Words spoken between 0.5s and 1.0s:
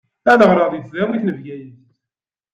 di